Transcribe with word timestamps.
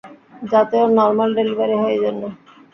যাতে 0.51 0.75
ওর 0.81 0.89
normal 0.97 1.29
delivery 1.37 1.75
হয়, 1.77 1.93
এইজন্যে। 1.95 2.29